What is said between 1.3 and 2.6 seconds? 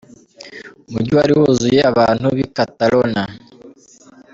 wuzuye abantu b'i